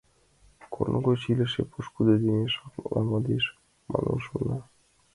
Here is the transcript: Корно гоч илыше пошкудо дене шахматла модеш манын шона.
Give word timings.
Корно 0.73 0.97
гоч 1.07 1.19
илыше 1.31 1.61
пошкудо 1.71 2.13
дене 2.23 2.45
шахматла 2.53 3.01
модеш 3.09 3.45
манын 3.91 4.17
шона. 4.25 4.59